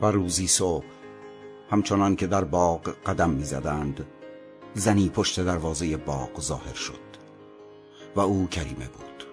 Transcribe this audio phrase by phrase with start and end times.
[0.00, 0.84] و روزی صبح
[1.70, 4.06] همچنان که در باغ قدم می‌زدند
[4.74, 7.06] زنی پشت دروازه باغ ظاهر شد
[8.16, 9.26] و او کریمه بود.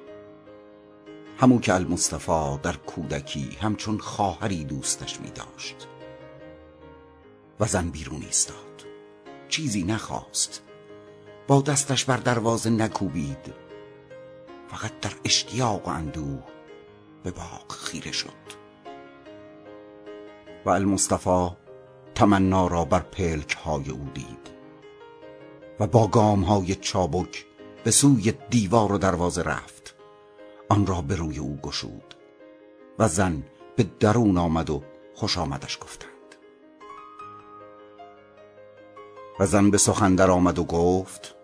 [1.37, 5.87] همو که المصطفی در کودکی همچون خواهری دوستش می داشت
[7.59, 8.85] و زن بیرون ایستاد.
[9.49, 10.63] چیزی نخواست.
[11.47, 13.53] با دستش بر دروازه نکوبید.
[14.67, 16.43] فقط در اشتیاق و اندوه
[17.23, 18.62] به باغ خیره شد.
[20.65, 21.49] و المصطفی
[22.15, 24.53] تمنا را بر پلک های او دید
[25.79, 27.45] و با گام های چابک
[27.83, 29.95] به سوی دیوار و دروازه رفت.
[30.69, 32.15] آن را به روی او گشود
[32.99, 33.43] و زن
[33.75, 34.83] به درون آمد و
[35.15, 36.09] خوش آمدش گفتند.
[39.39, 41.35] و زن به سخن در آمد و گفت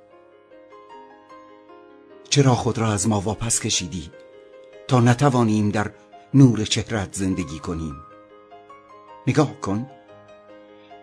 [2.29, 4.11] چرا خود را از ما واپس کشیدی؟
[4.87, 5.91] تا نتوانیم در
[6.33, 8.08] نور چهرت زندگی کنیم.
[9.29, 9.89] نگاه کن.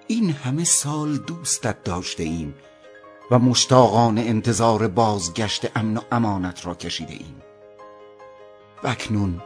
[0.06, 2.54] این همه سال دوستت داشته ایم
[3.30, 7.42] و مشتاقان انتظار بازگشت امن و امانت را کشیده ایم
[8.82, 9.42] و اکنون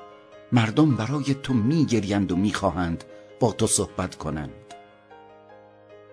[0.53, 3.05] مردم برای تو میگریند و می‌خواهند
[3.41, 4.75] با تو صحبت کنند.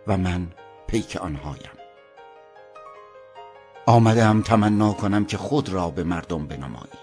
[0.07, 0.47] و من
[0.87, 1.77] پیک آنهایم.
[3.85, 6.99] آمدم تمنا کنم که خود را به مردم بنمایی.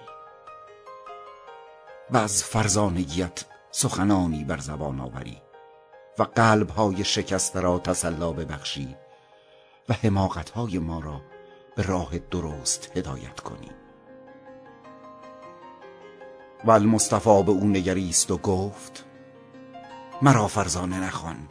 [2.11, 5.44] و از فرزانگیت سخنانی بر زبان آوری.
[6.19, 8.97] و قلبهای شکسته را تسلا ببخشی
[9.89, 11.21] و حماقتهای ما را
[11.77, 13.71] به راه درست هدایت کنی.
[16.65, 19.05] و المصطفی به او نگریست و گفت
[20.23, 21.49] مرا فرزانه نخوان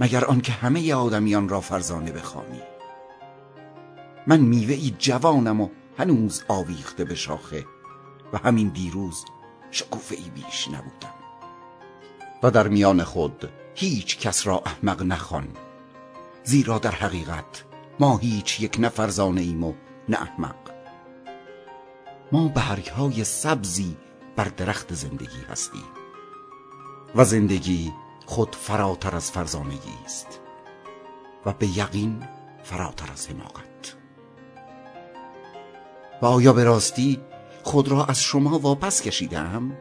[0.00, 2.62] مگر آنکه همه آدمیان را فرزانه بخوانی.
[4.26, 5.68] من میوه ای جوانم و
[5.98, 7.64] هنوز آویخته به شاخه
[8.32, 9.24] و همین دیروز
[9.70, 11.23] شکوفه ای بیش نبودم.
[12.44, 15.48] و در میان خود هیچ کس را احمق نخوان.
[16.42, 17.64] زیرا در حقیقت
[18.00, 19.72] ما هیچ یک نه فرزانه ایم و
[20.08, 20.56] نه احمق.
[22.32, 23.96] ما برگ های سبزی
[24.36, 25.84] بر درخت زندگی هستیم.
[27.14, 27.92] و زندگی
[28.26, 30.40] خود فراتر از فرزانگی است.
[31.46, 32.28] و به یقین
[32.62, 33.96] فراتر از حماقت.
[36.22, 37.20] و آیا به راستی
[37.62, 39.76] خود را از شما واپس کشیدم؟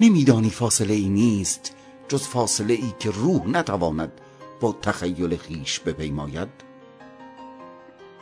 [0.00, 1.76] نمیدانی فاصله ای نیست
[2.08, 4.12] جز فاصله ای که روح نتواند
[4.60, 6.48] با تخیل خیش بپیماید.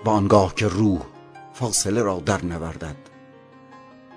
[0.05, 1.01] با آنگاه که روح
[1.53, 2.97] فاصله را در نوردد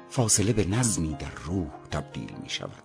[0.10, 2.84] فاصله به نظمی در روح تبدیل می شود.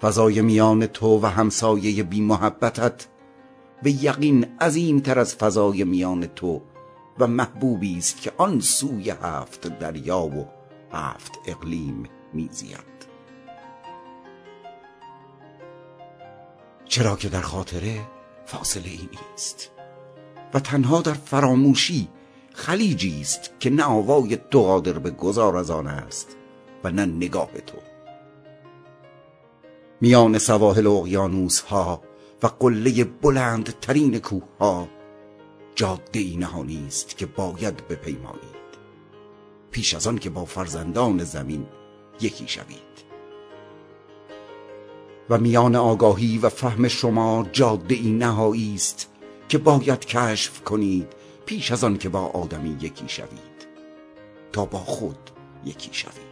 [0.00, 3.06] فضای میان تو و همسایه بی محبتت
[3.82, 6.62] به یقین عظیمتر از فضای میان تو
[7.18, 10.46] و محبوبی است که آن سوی هفت دریا و
[10.92, 13.04] هفت اقلیم میزید
[16.84, 18.00] چرا که در خاطره
[18.46, 19.70] فاصله ای نیست
[20.54, 22.08] و تنها در فراموشی
[22.52, 26.36] خلیجی است که نه آوای تو قادر به گذار از آن است
[26.84, 27.78] و نه نگاه تو.
[30.00, 32.02] میان سواحل اقیانوس ها
[32.42, 34.88] و قله بلند ترین کوه ها
[35.74, 38.64] جاده ای نهانی است که باید بپیمایید
[39.70, 41.66] پیش از آن که با فرزندان زمین
[42.20, 42.94] یکی شوید.
[45.30, 49.10] و میان آگاهی و فهم شما جاده ای نهایی است
[49.48, 51.06] که باید کشف کنید
[51.46, 53.54] پیش از آن که با آدمی یکی شوید.
[54.52, 55.30] تا با خود
[55.64, 56.24] یکی شوید.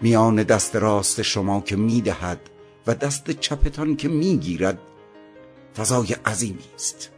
[0.00, 2.50] میان دست راست شما که می‌دهد
[2.86, 4.78] و دست چپتان که می‌گیرد
[5.76, 7.10] فضای عظیمی است.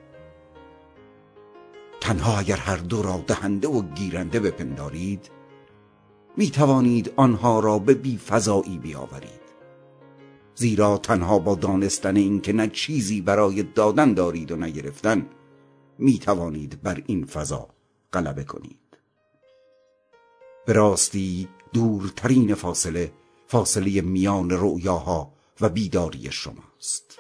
[2.01, 5.31] تنها اگر هر دو را دهنده و گیرنده بپندارید
[6.39, 9.49] می توانید آنها را به بی فضایی بیاورید.
[10.55, 15.27] زیرا تنها با دانستن اینکه نه چیزی برای دادن دارید و نگرفتن
[15.99, 17.69] می توانید بر این فضا
[18.13, 18.99] غلبه کنید.
[20.67, 23.13] به راستی دورترین فاصله
[23.47, 27.19] فاصله میان رؤیاها و بیداری شماست.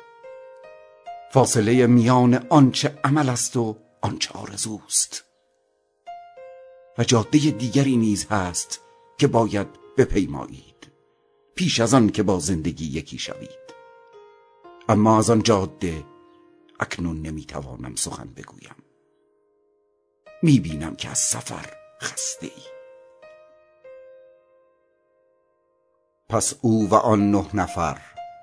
[1.33, 5.25] فاصله میان آنچه عمل است و آنچه آرزوست.
[6.99, 8.81] و جاده دیگری نیز هست
[9.19, 9.67] که باید
[9.97, 10.89] بپیمایید
[11.55, 13.69] پیش از آن که با زندگی یکی شوید.
[14.89, 16.05] اما از آن جاده
[16.81, 18.77] اکنون نمی‌توانم سخن بگویم.
[20.43, 21.73] می‌بینم که از سفر
[22.03, 22.63] خسته ای
[26.29, 28.03] پس او و آن نه نفر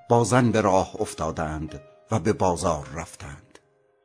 [0.09, 1.81] با زن به راه افتادند
[2.11, 3.59] و به بازار رفتند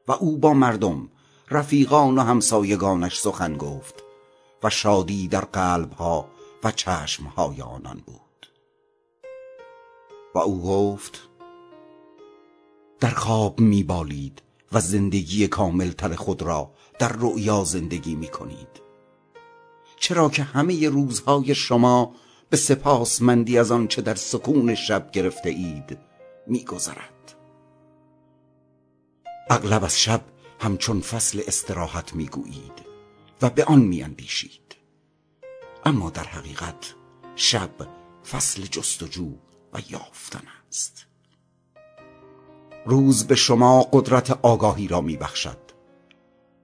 [0.08, 1.08] و او با مردم
[1.50, 3.94] رفیقان و همسایگانش سخن گفت
[4.62, 6.28] و شادی در قلبها
[6.64, 8.52] و چشمهای آنان بود.
[10.34, 11.28] و او گفت
[13.00, 14.42] در خواب میبالید
[14.72, 18.90] و زندگی کامل تر خود را در رؤیا زندگی می کنید
[19.96, 22.14] چرا که همه روزهای شما
[22.50, 25.98] به سپاسمندی از آنچه در سکون شب گرفته اید
[26.46, 27.34] میگذرد.
[29.50, 30.20] اغلب از شب
[30.60, 32.72] همچون فصل استراحت می‌گویید
[33.42, 34.69] و به آن میاندیشید.
[35.84, 36.94] اما در حقیقت
[37.36, 37.70] شب
[38.30, 39.32] فصل جستجو
[39.72, 41.06] و یافتن است.
[42.86, 45.58] روز به شما قدرت آگاهی را میبخشد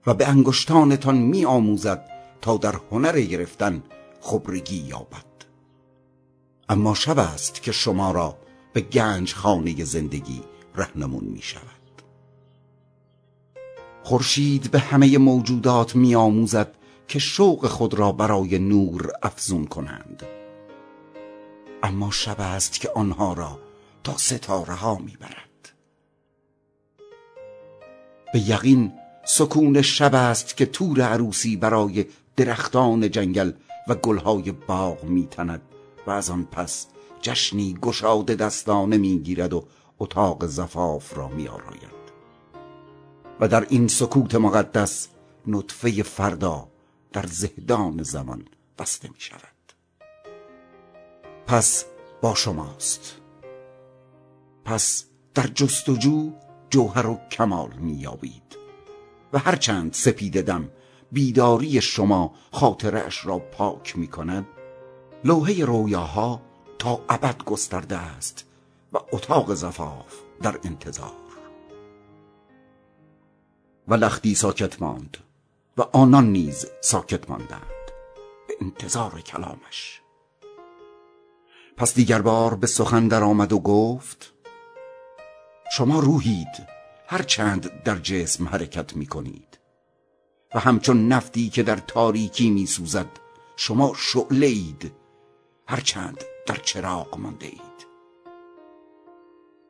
[0.07, 2.09] و به انگشتانتان می آموزد
[2.41, 3.83] تا در هنر گرفتن
[4.21, 5.25] خبرگی یابد.
[6.69, 8.39] اما شب است که شما را
[8.73, 10.43] به گنج خانه زندگی
[10.75, 12.03] رهنمون می شود
[14.03, 16.75] خورشید به همه موجودات می آموزد
[17.09, 20.23] که شوق خود را برای نور افزون کنند.
[21.83, 23.59] اما شب است که آنها را
[24.05, 25.69] تا ستاره ها می برد
[28.33, 28.93] به یقین
[29.25, 32.05] سکون شب است که تور عروسی برای
[32.37, 33.53] درختان جنگل
[33.89, 35.63] و گلهای باغ میتند
[36.07, 36.87] و از آن پس
[37.23, 39.65] جشنی گشاده دستانه می‌گیرد و
[39.99, 41.97] اتاق زفاف را میآراید.
[43.41, 45.09] و در این سکوت مقدس
[45.47, 46.69] نطفه فردا
[47.17, 48.45] در زهدان زمان
[48.79, 49.73] بسته می شود.
[51.47, 51.85] پس
[52.23, 53.17] با شماست.
[54.65, 55.05] پس
[55.35, 56.33] در جستجو
[56.71, 58.57] جوهر و کمال مییابید
[59.33, 60.69] و هرچند سپید دم
[61.13, 64.47] بیداری شما خاطرش را پاک می کند
[65.25, 66.43] لوحه رویاها
[66.79, 68.47] تا ابد گسترده است
[68.93, 71.13] و اتاق زفاف در انتظار.
[73.89, 75.26] و لختی ساکت ماند.
[75.79, 77.63] و آنان نیز ساکت ماندند.
[78.49, 80.01] به انتظار کلامش.
[81.77, 84.35] پس دیگر بار به سخن در آمد و گفت
[85.77, 86.67] شما روحید
[87.07, 89.59] هر چند در جسم حرکت می کنید
[90.55, 93.11] و همچون نفتی که در تاریکی می سوزد
[93.57, 94.93] شما شعله اید
[95.69, 97.87] هر چند در چراغ مانده اید.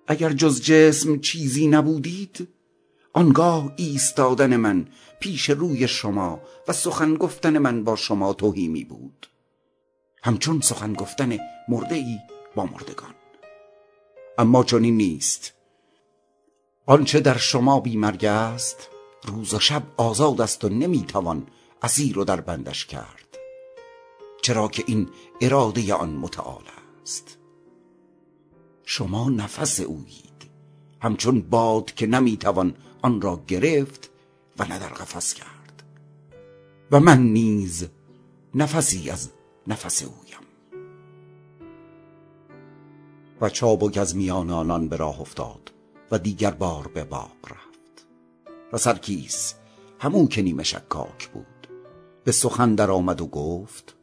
[0.06, 2.48] اگر جز جسم چیزی نبودید
[3.16, 4.88] آنگاه ایستادن من
[5.20, 9.26] پیش روی شما و سخن گفتن من با شما توهی بود.
[10.22, 12.18] همچون سخن گفتن مرده ای
[12.54, 13.14] با مردگان.
[14.38, 15.52] اما چنین نیست.
[16.86, 18.88] آنچه در شما بیمرگ است
[19.24, 21.46] روز و شب آزاد است و نمی‌توان
[21.82, 23.38] اسیر و در بندش کرد.
[24.42, 25.08] چرا که این
[25.40, 26.64] اراده آن متعال
[27.02, 27.38] است.
[28.84, 30.25] شما نفس اویید
[31.06, 34.10] همچون باد که نمی‌توان آن را گرفت
[34.58, 35.82] و نه در قفس کرد.
[36.90, 37.88] و من نیز
[38.54, 39.30] نفسی از
[39.66, 40.46] نفس اویم.
[43.40, 45.72] و چابک از میان آنان به راه افتاد
[46.10, 48.06] و دیگر بار به باغ رفت.
[48.72, 49.54] و سرکیس
[50.00, 51.68] همون که نیمه شکاک بود.
[52.24, 53.96] به سخن در آمد و گفت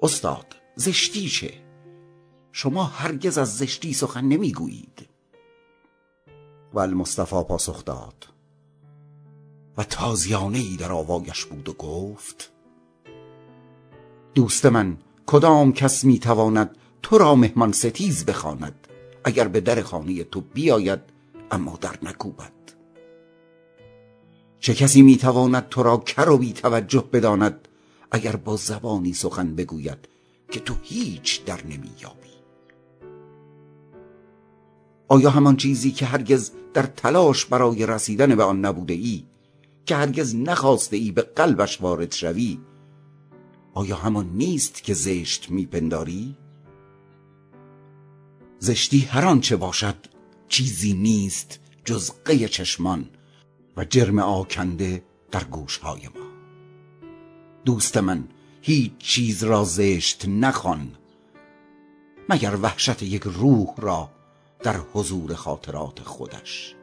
[0.00, 1.67] استاد زشتی چه؟
[2.60, 5.08] شما هرگز از زشتی سخن نمی‌گویید.
[6.74, 8.26] و المصطفى پاسخ داد.
[9.76, 12.52] و تازیانه ای در آوایش بود و گفت
[14.34, 14.96] دوست من
[15.26, 18.88] کدام کس می‌تواند تو را مهمان ستیز بخواند؟
[19.24, 21.00] اگر به در خانه تو بیاید
[21.50, 22.52] اما در نکوبد.
[24.60, 27.68] چه کسی می‌تواند تو را کر و بی توجه بداند؟
[28.10, 30.08] اگر با زبانی سخن بگوید
[30.50, 32.27] که تو هیچ در نمییابی.
[35.08, 39.24] آیا همان چیزی که هرگز در تلاش برای رسیدن به آن نبوده ای
[39.86, 42.58] که هرگز نخواسته ای به قلبش وارد شوی
[43.74, 46.36] آیا همان نیست که زشت میپنداری؟
[48.58, 49.96] زشتی هر آنچه باشد
[50.48, 53.08] چیزی نیست جز قی چشمان
[53.76, 56.26] و جرم آکنده در گوشهای ما
[57.64, 58.28] دوست من
[58.62, 60.90] هیچ چیز را زشت نخوان
[62.28, 64.10] مگر وحشت یک روح را
[64.62, 66.77] در حضور خاطرات خودش.